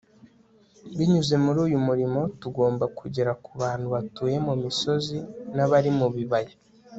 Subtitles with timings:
[0.95, 5.17] binyuze muri uyu murimo, tugomba kugera ku bantu batuye ku misozi
[5.55, 6.53] n'abari mu bibaya